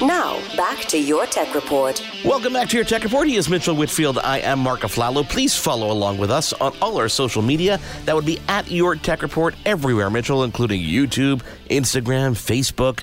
[0.00, 2.02] Now, back to your tech report.
[2.24, 3.28] Welcome back to your Tech Report.
[3.28, 4.18] He is Mitchell Whitfield.
[4.18, 5.28] I am Mark Aflalo.
[5.28, 7.78] Please follow along with us on all our social media.
[8.06, 13.02] That would be at your Tech Report everywhere, Mitchell, including YouTube, Instagram, Facebook,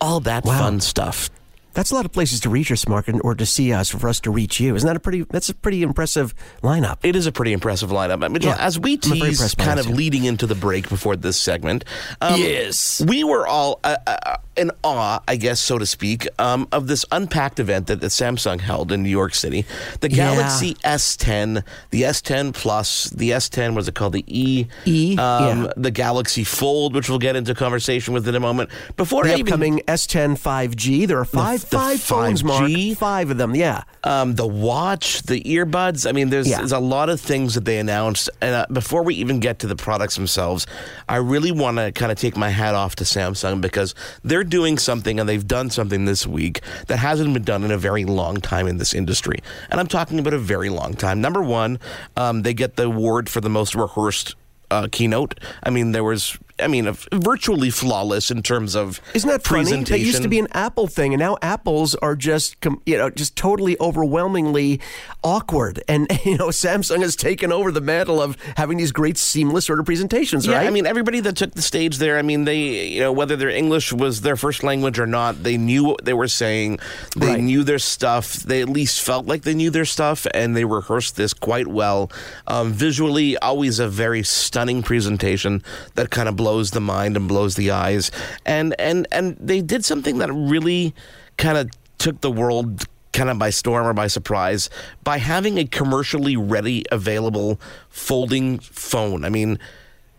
[0.00, 0.58] all that Wow.
[0.58, 1.28] fun stuff.
[1.74, 4.08] That's a lot of places to reach us, Mark, and- or to see us, for
[4.08, 4.74] us to reach you.
[4.74, 5.24] Isn't that a pretty?
[5.30, 6.98] That's a pretty impressive lineup.
[7.02, 8.20] It is a pretty impressive lineup.
[8.30, 11.84] Mitchell, Yeah, as we tease kind of leading into the break before this segment,
[12.20, 13.02] um, Yes.
[13.06, 17.04] we were all uh, uh, in awe, I guess, so to speak, um, of this
[17.12, 19.64] unpacked event that, that Samsung held in New York City.
[20.00, 20.34] The Yeah.
[20.34, 24.12] Galaxy S10, the S10 Plus, the S10, what's it called?
[24.14, 24.66] The E?
[24.86, 25.72] E, Um, yeah.
[25.76, 28.70] The Galaxy Fold, which we'll get into conversation with in a moment.
[28.96, 31.06] Before The I even upcoming S10 5G.
[31.06, 32.62] There are five the five phones, Mark.
[32.70, 32.96] 5G?
[32.96, 33.54] Five of them.
[33.54, 33.82] Yeah.
[34.04, 36.08] um, the watch, the earbuds.
[36.08, 36.58] I mean, there's, Yeah.
[36.58, 38.30] there's a lot of things that they announced.
[38.40, 40.66] And uh, before we even get to the products themselves,
[41.08, 44.78] I really want to kind of take my hat off to Samsung because they're doing
[44.78, 48.38] something and they've done something this week that hasn't been done in a very long
[48.40, 49.38] time in this industry.
[49.70, 51.20] And I'm talking about a very long time.
[51.20, 51.78] Number one,
[52.16, 54.36] um, they get the award for the most rehearsed.
[54.72, 55.40] Uh, keynote.
[55.64, 56.38] I mean, there was.
[56.62, 59.82] I mean, virtually flawless in terms of Isn't that funny?
[59.84, 63.10] That used to be an Apple thing, and now Apples are just, com- you know,
[63.10, 64.80] just totally overwhelmingly
[65.22, 65.82] awkward.
[65.88, 69.78] And you know, Samsung has taken over the mantle of having these great seamless sort
[69.80, 70.66] of presentations, Yeah, right?
[70.66, 73.48] I mean, everybody that took the stage there, I mean, they, you know, whether their
[73.50, 76.78] English was their first language or not, they knew what they were saying.
[77.16, 77.40] They Right.
[77.40, 78.34] knew their stuff.
[78.34, 82.10] They at least felt like they knew their stuff, and they rehearsed this quite well.
[82.46, 85.62] Um, visually, always a very stunning presentation
[85.94, 88.10] that kind of blows the mind and blows the eyes.
[88.44, 90.94] And and and they did something that really
[91.36, 94.70] kind of took the world kind of by storm or by surprise
[95.02, 99.24] by having a commercially ready available folding phone.
[99.24, 99.58] I mean,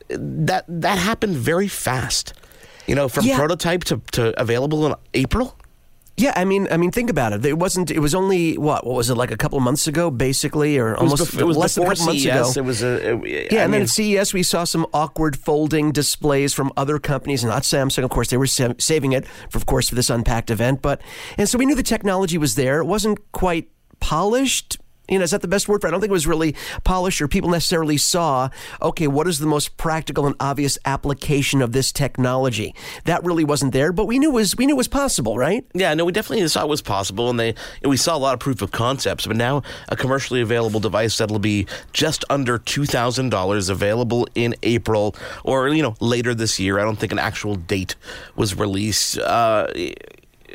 [0.09, 2.33] that that happened very fast.
[2.87, 3.37] You know, from Yeah.
[3.37, 5.55] prototype to, to available in April.
[6.21, 7.45] Yeah, I mean, I mean, think about it.
[7.45, 7.89] It wasn't.
[7.91, 8.85] It was only what?
[8.85, 11.75] What was it like a couple months ago, basically, or almost bef- it was less
[11.75, 12.61] than a before couple months ago?
[12.61, 15.91] It was a it- Yeah, I and then at CES we saw some awkward folding
[15.91, 18.03] displays from other companies, not Samsung.
[18.03, 20.81] Of course, they were sa- saving it, for, of course, for this unpacked event.
[20.81, 21.01] But
[21.37, 22.79] and so we knew the technology was there.
[22.79, 23.69] It wasn't quite
[23.99, 24.77] polished.
[25.11, 25.89] You know, is that the best word for it?
[25.89, 26.55] I don't think it was really
[26.85, 28.47] polished, or people necessarily saw.
[28.81, 32.73] Okay, what is the most practical and obvious application of this technology?
[33.03, 35.65] That really wasn't there, but we knew was we knew was possible, right?
[35.73, 38.39] Yeah, no, we definitely saw it was possible, and they we saw a lot of
[38.39, 39.27] proof of concepts.
[39.27, 44.55] But now, a commercially available device that'll be just under two thousand dollars, available in
[44.63, 45.13] April
[45.43, 46.79] or you know later this year.
[46.79, 47.95] I don't think an actual date
[48.37, 49.17] was released.
[49.17, 49.67] Uh,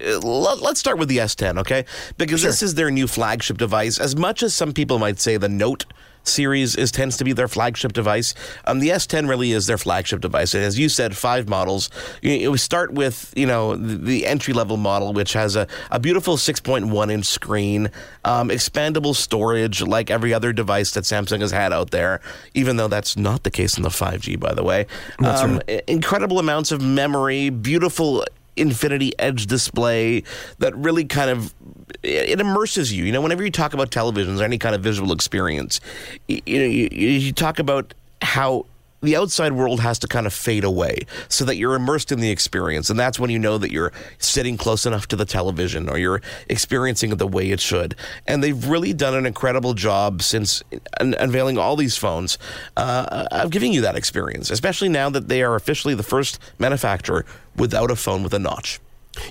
[0.00, 1.84] Let's start with the S10, okay?
[2.18, 3.98] Because this is their new flagship device.
[3.98, 5.84] As much as some people might say the Note
[6.24, 8.34] series is tends to be their flagship device.
[8.64, 10.54] Um, the S10 really is their flagship device.
[10.54, 11.88] And as you said, five models.
[12.20, 16.00] You, you start with you know the, the entry level model, which has a, a
[16.00, 17.90] beautiful 6.1 inch screen,
[18.24, 22.20] um, expandable storage, like every other device that Samsung has had out there.
[22.54, 24.86] Even though that's not the case in the 5G, by the way.
[25.20, 28.24] um, i- Incredible amounts of memory, beautiful
[28.56, 30.22] infinity edge display
[30.58, 31.54] that really kind of
[32.02, 33.04] it immerses you.
[33.04, 35.80] You know whenever you talk about televisions or any kind of visual experience
[36.28, 38.66] you know you, you you talk about how
[39.02, 42.30] the outside world has to kind of fade away so that you're immersed in the
[42.30, 42.90] experience.
[42.90, 46.22] And that's when you know that you're sitting close enough to the television or you're
[46.48, 47.94] experiencing it the way it should.
[48.26, 50.62] And they've really done an incredible job since
[51.00, 52.38] un- unveiling all these phones
[52.76, 57.24] uh, of giving you that experience especially now that they are officially the first manufacturer
[57.56, 58.80] without a phone with a notch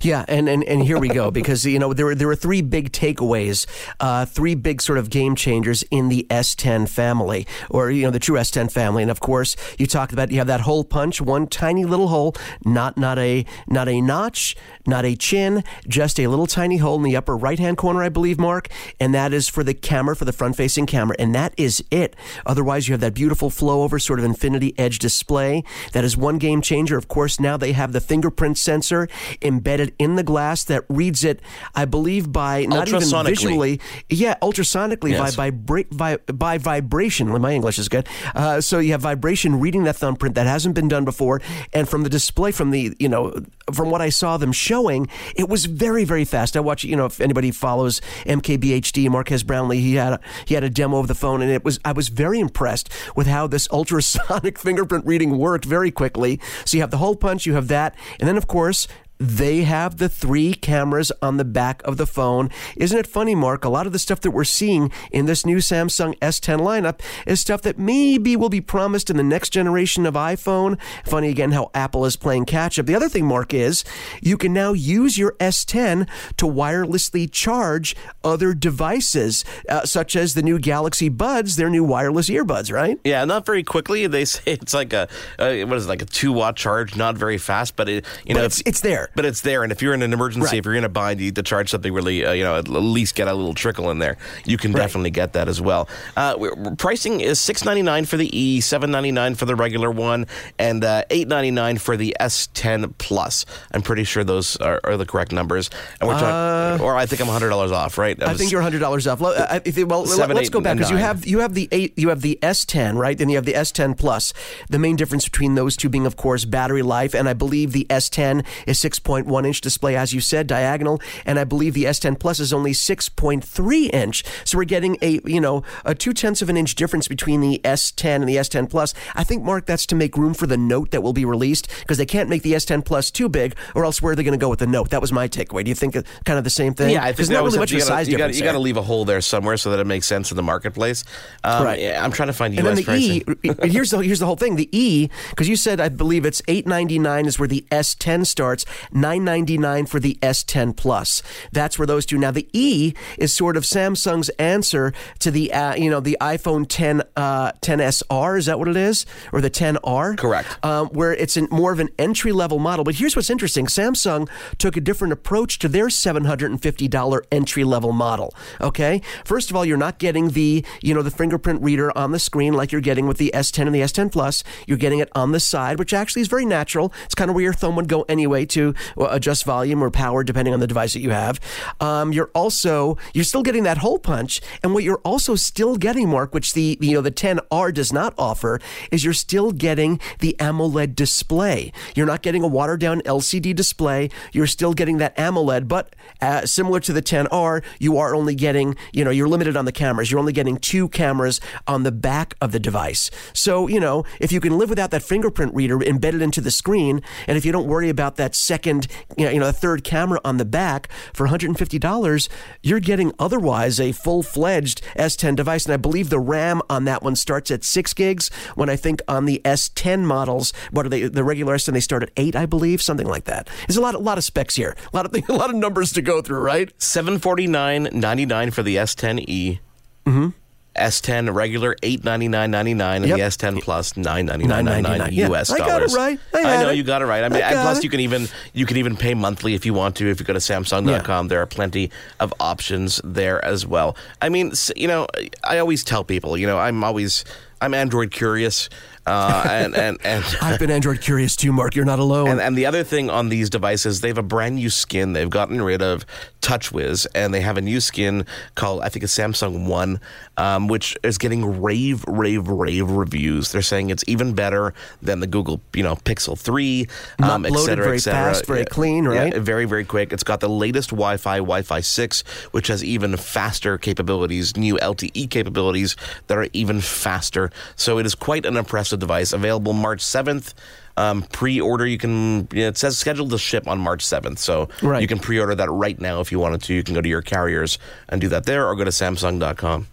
[0.02, 2.62] Yeah, and, and, and here we go because you know there were there were three
[2.62, 3.66] big takeaways,
[4.00, 8.20] uh, three big sort of game changers in the S10 family, or you know the
[8.20, 11.48] true S10 family, and of course you talked about you have that hole punch, one
[11.48, 12.36] tiny little hole,
[12.66, 17.04] not not a not a notch, not a chin, just a little tiny hole in
[17.04, 18.70] the upper right hand corner, I believe, Mark,
[19.00, 22.16] and that is for the camera for the front facing camera, and that is it.
[22.46, 25.64] Otherwise, you have that beautiful flow over sort of infinity edge display.
[25.94, 26.98] That is one game changer.
[26.98, 29.08] Of course, now they have the fingerprint sensor
[29.42, 31.40] embedded in the glass that reads it,
[31.74, 33.80] I believe, by not even visually,
[34.10, 35.36] yeah, ultrasonically Yes.
[35.36, 37.28] by by, by by vibration.
[37.42, 38.08] My English is good.
[38.34, 41.42] Uh, so you have vibration reading that thumbprint that hasn't been done before,
[41.74, 43.34] and from the display, from the you know,
[43.74, 46.56] from what I saw them showing, it was very very fast.
[46.58, 50.64] I watch, you know, if anybody follows MKBHD, Marques Brownlee, he had a, he had
[50.64, 53.68] a demo of the phone, and it was I was very impressed with how this
[53.72, 56.40] ultrasonic fingerprint reading worked very quickly.
[56.66, 59.98] So you have the hole punch, you have that, and then of course they have
[59.98, 62.50] the three cameras on the back of the phone.
[62.76, 63.64] Isn't it funny, Mark?
[63.64, 67.40] A lot of the stuff that we're seeing in this new Samsung S10 lineup is
[67.40, 70.80] stuff that maybe will be promised in the next generation of iPhone.
[71.06, 72.86] Funny again how Apple is playing catch up.
[72.86, 73.84] The other thing, Mark, is
[74.22, 76.08] you can now use your S10
[76.38, 82.30] to wirelessly charge other devices, uh, such as the new Galaxy Buds, their new wireless
[82.30, 83.00] earbuds, right?
[83.04, 84.08] Yeah, not very quickly.
[84.08, 85.08] They say it's like a
[85.40, 88.34] uh, what is it, like a two watt charge, not very fast, but it you
[88.34, 89.05] But know it's, it's there.
[89.16, 90.58] But it's there, and if you're in an emergency, Right.
[90.60, 92.68] if you're in a bind, you need to charge something really, uh, you know, at
[92.68, 94.18] least get a little trickle in there.
[94.46, 95.88] You can definitely get that as well.
[96.18, 96.36] Uh,
[96.78, 100.28] pricing is six ninety nine for the E, seven ninety nine for the regular one,
[100.60, 103.46] and uh, eight ninety nine for the S10 Plus.
[103.72, 105.70] I'm pretty sure those are, are the correct numbers,
[106.00, 108.22] and we're talking, or I think I'm hundred dollars off, right?
[108.22, 109.22] Uh, I think you're hundred dollars off.
[109.22, 112.10] Uh, if well, Seven, let's go back because you have you have the eight, you
[112.10, 113.18] have the S10, right?
[113.18, 114.34] Then you have the S10 Plus.
[114.70, 117.86] The main difference between those two being, of course, battery life, and I believe the
[117.90, 122.40] S10 is 6.1 inch display, as you said, diagonal, and I believe the S10 Plus
[122.40, 124.24] is only 6.3 inch.
[124.44, 127.60] So we're getting a you know a two tenths of an inch difference between the
[127.64, 128.94] S10 and the S10 Plus.
[129.16, 131.98] I think, Mark, that's to make room for the Note that will be released because
[131.98, 134.44] they can't make the S10 Plus too big, or else where are they going to
[134.44, 134.90] go with the Note?
[134.90, 135.64] That was my takeaway.
[135.64, 135.94] Do you think
[136.26, 136.92] kind of the same thing?
[136.92, 138.38] Yeah, I think that not was really much you of a size you difference.
[138.38, 140.38] Gotta, you got to leave a hole there somewhere so that it makes sense in
[140.38, 141.04] the marketplace.
[141.44, 141.80] Um, Right.
[141.80, 142.84] yeah, I'm trying to find And US then the
[143.24, 143.62] pricing.
[143.66, 144.56] E, here's the here's the whole thing.
[144.56, 148.26] The E, because you said I believe it's eight ninety nine is where the S10
[148.26, 151.22] starts, nine ninety nine for the S10 Plus.
[151.52, 152.18] That's where those two.
[152.18, 156.66] Now the E is sort of Samsung's answer to the uh, you know the iPhone
[156.68, 158.38] 10 uh, 10SR.
[158.38, 160.18] Is that what it is, or the 10R?
[160.18, 160.64] Correct.
[160.64, 162.84] Um, where it's an, more of an entry level model.
[162.84, 166.88] But here's what's interesting: Samsung took a different approach to their seven hundred and fifty
[166.88, 168.34] dollar entry level model.
[168.62, 172.20] Okay, first of all, you're not getting the you know the fingerprint reader on the
[172.20, 174.44] screen like you're getting with the S10 and the S10 Plus.
[174.68, 176.94] You're getting it on the side, which actually is very natural.
[177.06, 180.54] It's kind of where your thumb would go anyway to adjust volume or power depending
[180.54, 181.40] on the device that you have.
[181.80, 186.10] Um, you're also you're still getting that hole punch, and what you're also still getting,
[186.10, 188.60] Mark, which the you know the 10R does not offer,
[188.92, 191.72] is you're still getting the AMOLED display.
[191.96, 194.10] You're not getting a watered down LCD display.
[194.34, 198.76] You're still getting that AMOLED, but uh, similar to the 10R, you are only getting
[198.94, 200.12] you know you're limited on the cameras.
[200.12, 203.12] You're only getting two cameras on the back of the device.
[203.34, 207.02] So you know if you can live without that fingerprint reader embedded into the screen,
[207.28, 210.20] and if you don't worry about that second you know, you know a third camera
[210.24, 212.30] on the back for $150,
[212.62, 215.66] you're getting otherwise a full fledged S10 device.
[215.66, 218.30] And I believe the RAM on that one starts at six gigs.
[218.56, 221.08] When I think on the S10 models, what are they?
[221.08, 223.50] The regular S10 they start at eight, I believe, something like that.
[223.68, 225.94] There's a lot, a lot of specs here, a lot of a lot of numbers
[225.94, 226.72] to go through, right?
[226.82, 229.60] Seven forty nine ninety nine for the S10e.
[230.06, 230.30] Mm-hmm.
[230.78, 233.18] S10 regular eight ninety nine ninety nine, and Yep.
[233.18, 235.10] the S10 Plus nine ninety nine ninety nine $9.99.
[235.14, 235.94] Yeah, US I dollars.
[235.94, 236.20] got it right.
[236.34, 236.76] I had know it.
[236.78, 237.24] you got it right.
[237.24, 237.84] I mean, I and plus it.
[237.84, 240.10] you can even you can even pay monthly if you want to.
[240.10, 243.96] If you go to Samsung.com, there are plenty of options there as well.
[244.22, 245.08] I mean, you know,
[245.44, 247.24] I always tell people, you know, I'm always
[247.62, 248.70] I'm Android curious,
[249.06, 250.24] uh, and and and.
[250.42, 251.76] I've been Android curious too, Mark.
[251.76, 252.28] You're not alone.
[252.30, 255.14] And, and the other thing on these devices, they have a brand new skin.
[255.14, 256.06] They've gotten rid of
[256.42, 258.26] TouchWiz, and they have a new skin
[258.56, 260.00] called, I think it's Samsung One,
[260.38, 263.52] um, which is getting rave, rave, rave reviews.
[263.52, 266.88] They're saying it's even better than the Google, you know, Pixel Three,
[267.20, 268.34] Not um, et cetera, very et cetera.
[268.34, 269.38] fast, very Yeah, clean, yeah, right?
[269.38, 270.14] very, very quick.
[270.14, 272.22] It's got the latest Wi-Fi, Wi-Fi six,
[272.52, 275.96] which has even faster capabilities, new LTE capabilities
[276.28, 277.50] that are even faster.
[277.76, 279.34] So it is quite an impressive device.
[279.34, 280.54] Available March seventh.
[280.98, 284.70] Um, pre-order you can you know, it says scheduled to ship on March 7th so
[284.82, 285.02] Right.
[285.02, 287.22] you can pre-order that right now if you wanted to you can go to your
[287.22, 287.78] carriers
[288.08, 289.88] and do that there or go to samsung.com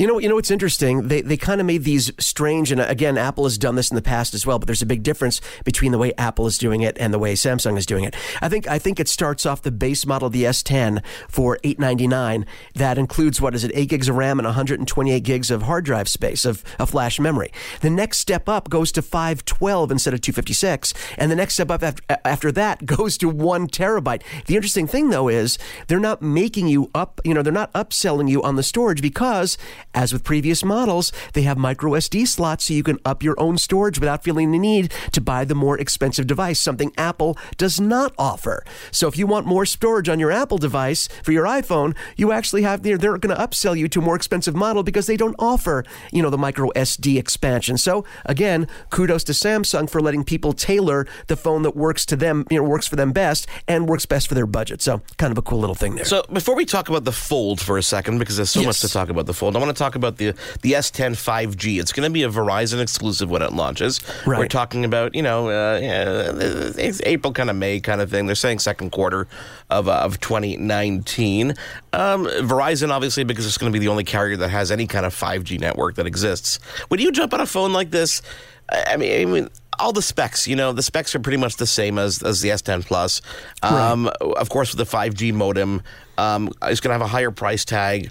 [0.00, 1.08] You know, you know what's interesting?
[1.08, 3.96] They they kind of made these strange, and uh, again, Apple has done this in
[3.96, 4.58] the past as well.
[4.58, 7.34] But there's a big difference between the way Apple is doing it and the way
[7.34, 8.16] Samsung is doing it.
[8.40, 12.46] I think I think it starts off the base model the S10 for 899.
[12.76, 16.08] That includes what is it, 8 gigs of RAM and 128 gigs of hard drive
[16.08, 17.52] space of, of flash memory.
[17.82, 21.82] The next step up goes to 512 instead of 256, and the next step up
[21.82, 24.22] after, after that goes to one terabyte.
[24.46, 27.20] The interesting thing though is they're not making you up.
[27.22, 29.58] You know, they're not upselling you on the storage because
[29.94, 33.58] as with previous models, they have micro SD slots so you can up your own
[33.58, 38.14] storage without feeling the need to buy the more expensive device, something Apple does not
[38.18, 38.64] offer.
[38.90, 42.62] So if you want more storage on your Apple device for your iPhone, you actually
[42.62, 45.36] have they're, they're going to upsell you to a more expensive model because they don't
[45.38, 47.76] offer, you know, the micro SD expansion.
[47.76, 52.46] So again, kudos to Samsung for letting people tailor the phone that works to them,
[52.50, 54.82] you know, works for them best and works best for their budget.
[54.82, 56.04] So kind of a cool little thing there.
[56.04, 58.88] So before we talk about the fold for a second, because there's so much to
[58.88, 61.80] talk about the fold, I want to talk about the the S10 5G.
[61.80, 64.00] It's going to be a Verizon exclusive when it launches.
[64.26, 64.38] Right.
[64.38, 66.32] We're talking about you know uh, yeah,
[66.78, 68.26] it's April kind of May kind of thing.
[68.26, 69.26] They're saying second quarter
[69.70, 71.54] of uh, of 2019.
[71.92, 75.04] Um, Verizon obviously because it's going to be the only carrier that has any kind
[75.04, 76.58] of 5G network that exists.
[76.88, 78.22] When you jump on a phone like this,
[78.70, 79.48] I mean, I mean
[79.80, 82.50] all the specs, you know, the specs are pretty much the same as, as the
[82.50, 83.22] S10 Plus.
[83.62, 85.82] Um, Of course, with the 5G modem,
[86.18, 88.10] um, it's going to have a higher price tag.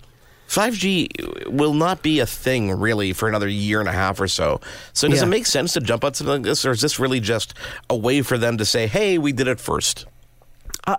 [0.49, 4.59] 5G will not be a thing really for another year and a half or so.
[4.93, 5.25] So does Yeah.
[5.25, 7.53] it make sense to jump on something like this, or is this really just
[7.89, 10.05] a way for them to say, "Hey, we did it first?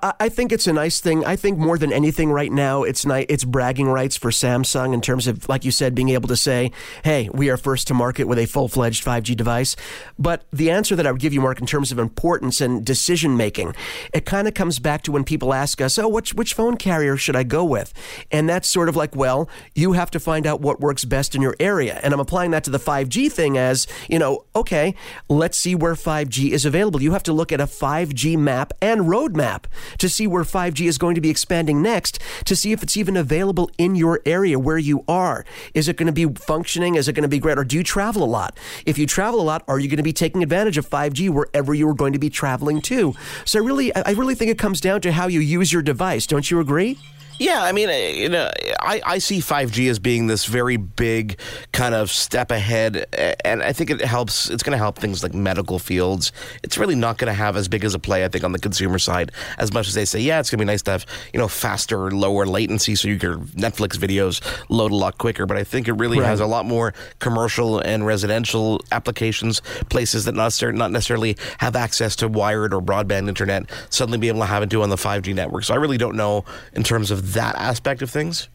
[0.02, 1.25] I, I think it's a nice thing.
[1.25, 5.00] I think more than anything right now, it's ni- it's bragging rights for Samsung in
[5.00, 6.70] terms of, like you said, being able to say,
[7.02, 9.76] "Hey, we are first to market with a full fledged 5G device."
[10.18, 13.37] But the answer that I would give you, Mark, in terms of importance and decision
[13.37, 13.75] making,
[14.12, 17.16] it kind of comes back to when people ask us, "Oh, which which phone carrier
[17.16, 17.92] should I go with?"
[18.30, 21.42] And that's sort of like, well, you have to find out what works best in
[21.42, 21.99] your area.
[22.02, 24.94] And I'm applying that to the 5G thing as, you know, okay,
[25.28, 27.02] let's see where 5G is available.
[27.02, 29.64] You have to look at a 5G map and roadmap
[29.99, 33.16] to see where 5G is going to be expanding next, to see if it's even
[33.16, 35.44] available in your area where you are.
[35.75, 36.94] Is it going to be functioning?
[36.94, 37.58] Is it going to be great?
[37.58, 38.56] Or do you travel a lot?
[38.87, 41.75] If you travel a lot, are you going to be taking advantage of 5G wherever
[41.75, 43.14] you're going to be traveling to?
[43.44, 46.26] So I really, I really think it comes down to how you use your device.
[46.26, 46.99] Don't you agree?
[47.40, 51.38] Yeah, I mean, uh, you know, I, I see 5G as being this very big
[51.73, 53.06] kind of step ahead,
[53.47, 54.50] and I think it helps.
[54.50, 56.32] It's going to help things like medical fields.
[56.62, 58.59] It's really not going to have as big as a play, I think, on the
[58.59, 60.20] consumer side as much as they say.
[60.20, 63.18] Yeah, it's going to be nice to have you know faster, lower latency, so you
[63.18, 65.47] can Netflix videos load a lot quicker.
[65.47, 66.26] But I think it really Right.
[66.26, 71.75] has a lot more commercial and residential applications, places that not necessarily, not necessarily have
[71.75, 74.97] access to wired or broadband internet, suddenly be able to have it do on the
[74.97, 75.64] 5G network.
[75.64, 76.44] So I really don't know
[76.75, 78.49] in terms of that aspect of things.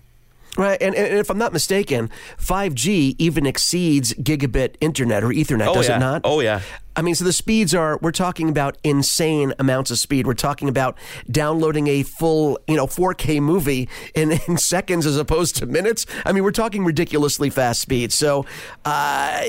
[0.57, 5.73] Right, and, and if I'm not mistaken, 5G even exceeds gigabit internet or Ethernet, oh,
[5.73, 5.97] does yeah.
[5.97, 6.21] it not?
[6.23, 6.61] Oh, yeah.
[6.97, 10.25] I mean, so the speeds are, we're talking about insane amounts of speed.
[10.25, 10.97] We're talking about
[11.29, 16.05] downloading a full, you know, 4K movie in, in seconds as opposed to minutes.
[16.25, 18.15] I mean, we're talking ridiculously fast speeds.
[18.15, 18.45] So,
[18.85, 19.41] uh,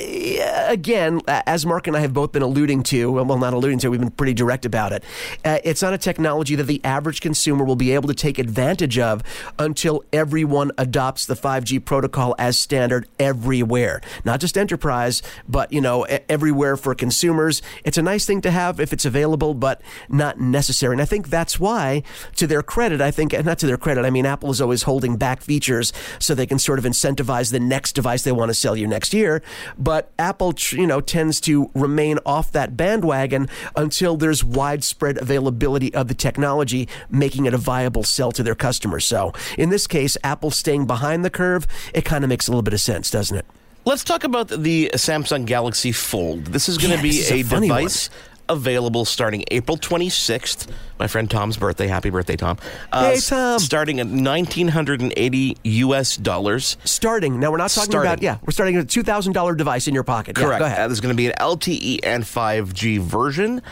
[0.67, 4.01] again, as Mark and I have both been alluding to, well, not alluding to, we've
[4.01, 5.05] been pretty direct about it.
[5.45, 8.99] Uh, it's not a technology that the average consumer will be able to take advantage
[8.99, 9.23] of
[9.59, 14.01] until everyone adopts the 5G protocol as standard everywhere.
[14.25, 17.36] Not just enterprise, but, you know, everywhere for consumers.
[17.85, 20.95] It's a nice thing to have if it's available, but not necessary.
[20.95, 22.03] And I think that's why,
[22.37, 25.17] to their credit, I think, not to their credit, I mean, Apple is always holding
[25.17, 28.77] back features so they can sort of incentivize the next device they want to sell
[28.77, 29.43] you next year.
[29.79, 36.09] But Apple, you know, tends to remain off that bandwagon until there's widespread availability of
[36.09, 39.05] the technology, making it a viable sell to their customers.
[39.05, 42.63] So in this case, Apple staying behind the curve, it kind of makes a little
[42.63, 43.47] bit of sense, doesn't it?
[43.87, 46.47] Let's talk about the Samsung Galaxy Fold.
[46.47, 47.79] This is going to Yeah, be a a, funny one.
[47.83, 48.11] device
[48.49, 50.67] available starting April 26th.
[50.99, 51.87] My friend Tom's birthday.
[51.87, 52.59] Happy birthday, Tom.
[52.91, 53.61] Uh, Hey, Tom.
[53.61, 56.77] Starting at 1980 US dollars.
[56.85, 57.39] Starting.
[57.39, 58.11] Now, we're not talking Starting.
[58.13, 60.37] about, yeah, we're starting with a $2,000 device in your pocket.
[60.37, 60.59] Yeah, Correct.
[60.59, 60.91] go Uh, ahead.
[60.91, 63.63] there's going to be an LTE and 5G version.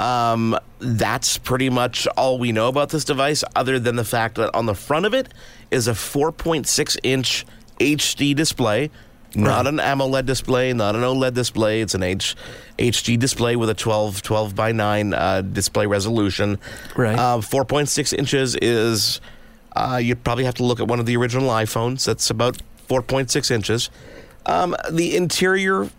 [0.00, 4.52] Um, that's pretty much all we know about this device, other than the fact that
[4.52, 5.28] on the front of it
[5.70, 7.46] is a 4.6 inch
[7.78, 8.90] HD display.
[9.34, 11.80] Not an AMOLED display, not an OLED display.
[11.80, 12.36] It's an H,
[12.78, 16.58] HD display with a 12, 12 by 9 uh, display resolution.
[16.96, 17.18] Right.
[17.18, 19.20] Uh, 4.6 inches is,
[19.76, 22.04] uh, you'd probably have to look at one of the original iPhones.
[22.04, 23.90] That's about 4.6 inches.
[24.46, 25.90] Um, the interior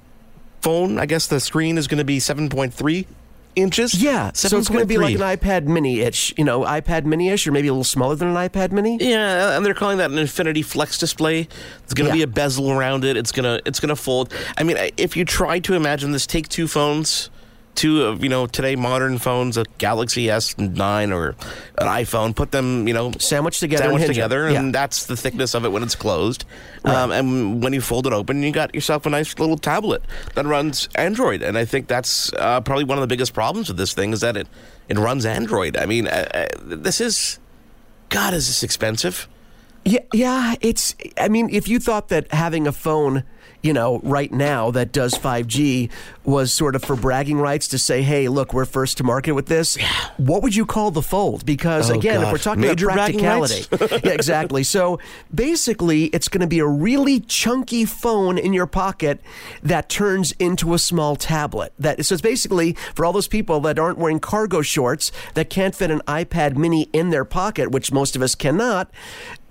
[0.62, 3.06] phone, I guess the screen is going to be 7.3
[3.56, 4.02] inches.
[4.02, 7.52] Yeah, so it's going to be like an iPad mini-ish, you know, iPad mini-ish, or
[7.52, 8.98] maybe a little smaller than an iPad mini.
[9.00, 11.48] Yeah, and they're calling that an Infinity Flex display.
[11.84, 13.18] It's going to be a bezel around it.
[13.18, 14.34] It's gonna it's gonna fold.
[14.58, 17.30] I mean, if you try to imagine this, take two phones,
[17.82, 21.30] two of you know today modern phones, a Galaxy S9 or
[21.80, 24.14] an iPhone, put them you know Sandwiched together and hinge it.
[24.14, 24.60] together, Yeah.
[24.60, 26.46] and that's the thickness of it when it's closed.
[26.86, 30.04] Um, and when you fold it open, you got yourself a nice little tablet
[30.36, 31.42] that runs Android.
[31.42, 34.22] And I think that's uh, probably one of the biggest problems with this thing is
[34.22, 34.48] that it
[34.88, 35.76] it runs Android.
[35.76, 37.40] I mean, uh, uh, this is
[38.10, 39.28] God, is this expensive?
[39.86, 40.94] Yeah, yeah, it's.
[41.18, 43.24] I mean, if you thought that having a phone
[43.62, 45.90] you know, right now that does 5G
[46.24, 49.48] was sort of for bragging rights to say, hey, look, we're first to market with
[49.48, 49.78] this.
[50.18, 51.46] What would you call the Fold?
[51.46, 53.66] Because Oh, again, if we're talking Major about practicality,
[54.04, 54.64] yeah, exactly.
[54.64, 55.00] So
[55.34, 59.22] basically, it's going to be a really chunky phone in your pocket
[59.64, 61.74] that turns into a small tablet.
[61.80, 65.76] That so it's basically for all those people that aren't wearing cargo shorts that can't
[65.76, 68.92] fit an iPad Mini in their pocket, which most of us cannot.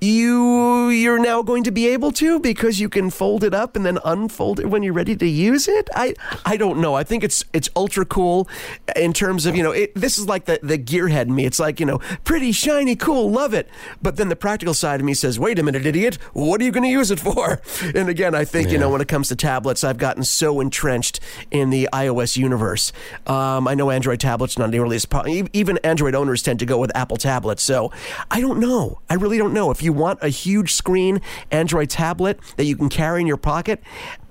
[0.00, 3.84] You you're now going to be able to because you can fold it up and
[3.84, 5.88] then unfold it when you're ready to use it.
[5.94, 6.14] I
[6.44, 6.94] I don't know.
[6.94, 8.48] I think it's it's ultra cool
[8.96, 11.44] in terms of you know it, this is like the the gearhead in me.
[11.44, 13.68] It's like you know pretty shiny, cool, love it.
[14.00, 16.72] But then the practical side of me says, wait a minute, idiot, what are you
[16.72, 17.60] going to use it for?
[17.92, 21.18] And again, I think you know when it comes to tablets, I've gotten so entrenched
[21.50, 22.92] in the iOS universe.
[23.26, 25.06] Um, I know Android tablets not nearly as
[25.52, 27.62] even Android owners tend to go with Apple tablets.
[27.62, 27.92] So
[28.30, 29.00] I don't know.
[29.10, 31.20] I really don't know if you want a huge screen
[31.50, 33.82] Android tablet that you can carry in your pocket.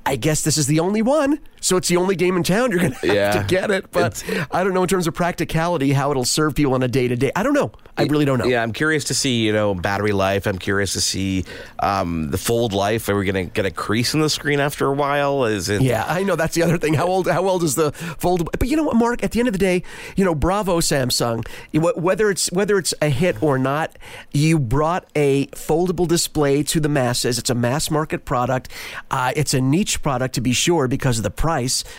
[0.06, 1.40] I guess this is the only one.
[1.62, 2.72] So it's the only game in town.
[2.72, 3.32] You're going to have Yeah.
[3.42, 3.92] to get it.
[3.92, 7.08] But I don't know in terms of practicality how it'll serve people on a day
[7.08, 7.32] to day.
[7.36, 7.72] I don't know.
[7.98, 8.46] I really don't know.
[8.46, 10.48] Yeah, I'm curious to see, you know, battery life.
[10.48, 11.44] I'm curious to see
[11.80, 13.10] um, the fold life.
[13.10, 15.44] Are we going to get a crease in the screen after a while?
[15.44, 15.82] Is it?
[15.82, 16.94] Yeah, I know that's the other thing.
[16.94, 17.28] How old?
[17.28, 18.48] How old is the foldable?
[18.58, 19.22] But you know what, Mark?
[19.22, 19.84] At the end of the day,
[20.16, 21.46] you know, bravo, Samsung.
[21.74, 23.98] Whether it's whether it's a hit or not,
[24.32, 27.38] you brought a foldable display to the masses.
[27.38, 28.70] It's a mass market product.
[29.12, 31.49] Uh, it's a niche product to be sure because of the price.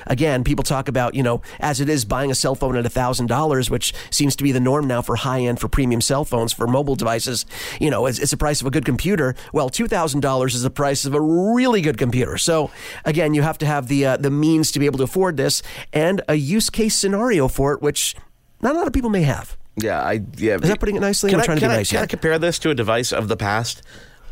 [0.06, 3.26] Again, people talk about you know, as it is buying a cell phone at thousand
[3.26, 6.52] dollars, which seems to be the norm now for high end for premium cell phones
[6.52, 7.46] for mobile devices.
[7.80, 9.34] You know, it's, it's the price of a good computer.
[9.52, 12.38] Well, two thousand dollars is the price of a really good computer.
[12.38, 12.70] So
[13.04, 15.62] again, you have to have the uh, the means to be able to afford this
[15.92, 18.14] and a use case scenario for it, which
[18.62, 19.56] not a lot of people may have.
[19.76, 20.56] Yeah, I yeah.
[20.56, 21.30] Is that putting it nicely?
[21.30, 23.12] Can I'm I, trying to be I, nice Can I compare this to a device
[23.12, 23.82] of the past?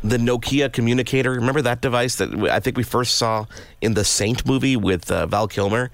[0.03, 1.31] The Nokia communicator.
[1.31, 3.45] Remember that device that I think we first saw
[3.81, 5.91] in the Saint movie with uh, Val Kilmer.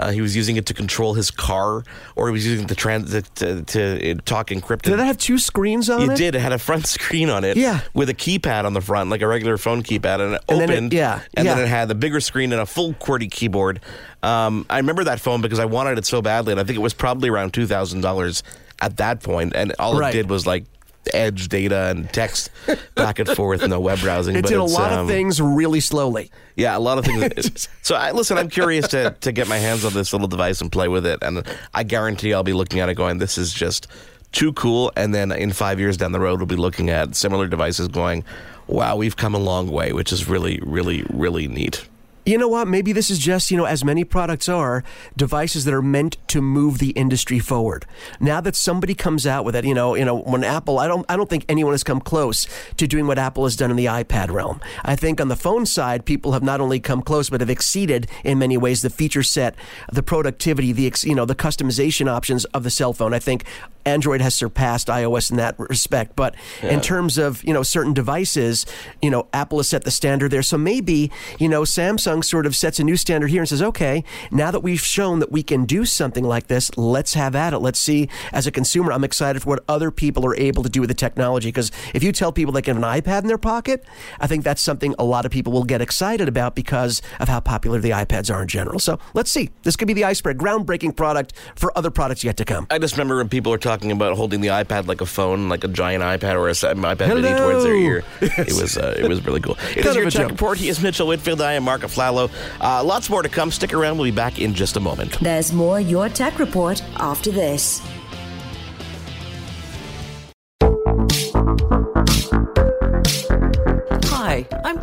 [0.00, 1.82] Uh, he was using it to control his car,
[2.14, 4.82] or he was using the to, trans- to, to, to uh, talk encrypted.
[4.82, 6.16] Did it have two screens on It it?
[6.16, 6.34] did.
[6.36, 7.56] It had a front screen on it.
[7.56, 7.80] Yeah.
[7.94, 10.70] With a keypad on the front, like a regular phone keypad, and it And then
[10.70, 10.92] it- opened.
[10.92, 13.80] yeah, And then it had the bigger screen and a full QWERTY keyboard.
[14.22, 16.82] Um, I remember that phone because I wanted it so badly, and I think it
[16.82, 18.44] was probably around two thousand dollars
[18.80, 20.14] at that point, and all Right.
[20.14, 20.64] it did was like
[21.12, 22.50] edge data and text
[22.94, 24.36] back and forth, no web browsing.
[24.36, 26.30] It but did a lot um, of things really slowly.
[26.56, 27.68] Yeah, a lot of things.
[27.82, 30.70] so, I, listen, I'm curious to, to get my hands on this little device and
[30.70, 31.18] play with it.
[31.22, 33.86] And I guarantee I'll be looking at it going, this is just
[34.32, 34.92] too cool.
[34.96, 38.24] And then in five years down the road, we'll be looking at similar devices going,
[38.66, 41.86] wow, we've come a long way, which is really, really, really neat.
[42.28, 42.68] You know what?
[42.68, 44.84] Maybe this is just, you know, as many products are,
[45.16, 47.86] devices that are meant to move the industry forward.
[48.20, 51.06] Now that somebody comes out with it, you know, you know, when Apple, I don't
[51.08, 53.86] I don't think anyone has come close to doing what Apple has done in the
[53.86, 54.60] iPad realm.
[54.84, 58.08] I think on the phone side, people have not only come close but have exceeded
[58.24, 59.54] in many ways the feature set,
[59.90, 63.14] the productivity, the you know, the customization options of the cell phone.
[63.14, 63.44] I think
[63.86, 68.66] Android has surpassed iOS in that respect, but in terms of, you know, certain devices,
[69.00, 70.42] you know, Apple has set the standard there.
[70.42, 74.04] So maybe, you know, Samsung sort of sets a new standard here and says, okay,
[74.30, 77.58] now that we've shown that we can do something like this, let's have at it.
[77.58, 78.08] Let's see.
[78.32, 80.94] As a consumer, I'm excited for what other people are able to do with the
[80.94, 81.48] technology.
[81.48, 83.84] Because if you tell people they can have an iPad in their pocket,
[84.20, 87.40] I think that's something a lot of people will get excited about because of how
[87.40, 88.78] popular the iPads are in general.
[88.78, 89.50] So let's see.
[89.62, 92.66] This could be the iceberg, groundbreaking product for other products yet to come.
[92.70, 95.64] I just remember when people were talking about holding the iPad like a phone, like
[95.64, 98.04] a giant iPad or a iPad mini towards their ear.
[98.38, 99.58] It was uh, it was really cool.
[99.76, 100.30] It is your tech joke.
[100.30, 100.58] report.
[100.58, 101.40] He is Mitchell Whitfield.
[101.40, 102.30] I am Mark Aflalo.
[102.60, 103.50] Uh, lots more to come.
[103.50, 103.98] Stick around.
[103.98, 105.18] We'll be back in just a moment.
[105.20, 107.82] There's more Your Tech Report after this.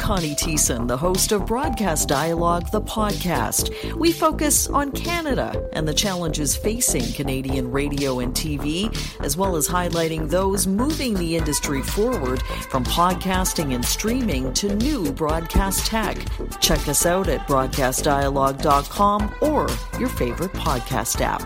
[0.05, 3.95] Connie Thiessen, the host of Broadcast Dialogue, the podcast.
[3.95, 9.67] We focus on Canada and the challenges facing Canadian radio and TV, as well as
[9.67, 16.23] highlighting those moving the industry forward from podcasting and streaming to new broadcast tech.
[16.61, 19.67] Check us out at broadcastdialogue.com or
[19.99, 21.41] your favorite podcast app.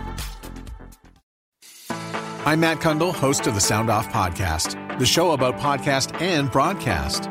[2.46, 7.30] I'm Matt Cundill, host of the Sound Off Podcast, the show about podcast and broadcast.